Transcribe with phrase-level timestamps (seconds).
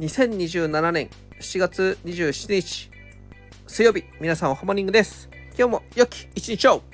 [0.00, 2.90] 2027年7月27日
[3.66, 5.28] 水曜日皆さんおハモニングです。
[5.58, 6.89] 今日も良き一日を。